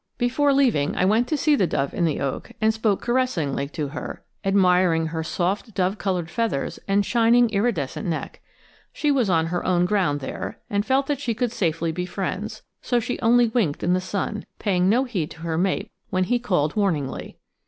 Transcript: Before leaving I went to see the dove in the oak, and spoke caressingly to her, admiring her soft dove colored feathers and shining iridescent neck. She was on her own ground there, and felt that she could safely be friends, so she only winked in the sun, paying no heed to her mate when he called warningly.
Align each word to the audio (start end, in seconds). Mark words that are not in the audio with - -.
Before 0.17 0.51
leaving 0.51 0.95
I 0.95 1.05
went 1.05 1.27
to 1.27 1.37
see 1.37 1.55
the 1.55 1.67
dove 1.67 1.93
in 1.93 2.05
the 2.05 2.19
oak, 2.19 2.51
and 2.59 2.73
spoke 2.73 3.03
caressingly 3.03 3.67
to 3.73 3.89
her, 3.89 4.23
admiring 4.43 5.05
her 5.05 5.23
soft 5.23 5.75
dove 5.75 5.99
colored 5.99 6.27
feathers 6.27 6.79
and 6.87 7.05
shining 7.05 7.51
iridescent 7.51 8.07
neck. 8.07 8.41
She 8.91 9.11
was 9.11 9.29
on 9.29 9.45
her 9.53 9.63
own 9.63 9.85
ground 9.85 10.19
there, 10.19 10.57
and 10.71 10.83
felt 10.83 11.05
that 11.05 11.19
she 11.21 11.35
could 11.35 11.51
safely 11.51 11.91
be 11.91 12.07
friends, 12.07 12.63
so 12.81 12.99
she 12.99 13.19
only 13.19 13.49
winked 13.49 13.83
in 13.83 13.93
the 13.93 14.01
sun, 14.01 14.47
paying 14.57 14.89
no 14.89 15.03
heed 15.03 15.29
to 15.29 15.41
her 15.41 15.55
mate 15.55 15.91
when 16.09 16.23
he 16.23 16.39
called 16.39 16.75
warningly. 16.75 17.37